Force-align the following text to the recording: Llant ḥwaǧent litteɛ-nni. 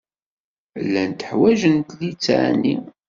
Llant 0.83 1.21
ḥwaǧent 1.29 1.89
litteɛ-nni. 1.99 2.77